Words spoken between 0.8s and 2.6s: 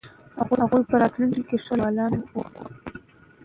په راتلونکي کې ښه لیکوالان وي.